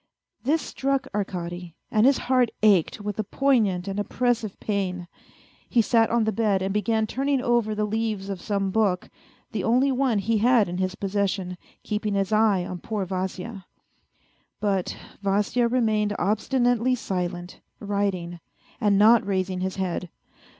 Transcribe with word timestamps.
This 0.43 0.63
struck 0.63 1.05
Arkady, 1.13 1.75
and 1.91 2.07
his 2.07 2.17
heart 2.25 2.49
ached 2.63 3.01
with 3.01 3.19
a 3.19 3.23
poignant 3.23 3.87
and 3.87 3.99
oppressive 3.99 4.59
pain. 4.59 5.07
He 5.69 5.83
sat 5.83 6.09
on 6.09 6.23
the 6.23 6.31
bed 6.31 6.63
and 6.63 6.73
began 6.73 7.05
turning 7.05 7.39
over 7.39 7.75
the 7.75 7.85
leaves 7.85 8.27
of 8.27 8.41
some 8.41 8.71
book, 8.71 9.11
the 9.51 9.63
only 9.63 9.91
one 9.91 10.17
he 10.17 10.39
had 10.39 10.67
in 10.67 10.79
his 10.79 10.95
possession, 10.95 11.55
keeping 11.83 12.15
his 12.15 12.33
eye 12.33 12.65
on 12.65 12.79
poor 12.79 13.05
Vasya. 13.05 13.67
But 14.59 14.97
Vasya 15.21 15.67
remained 15.67 16.15
obstinately 16.17 16.95
silent, 16.95 17.59
writing, 17.79 18.39
and 18.79 18.97
not 18.97 19.23
raising 19.23 19.59
his 19.61 19.75
head. 19.75 20.09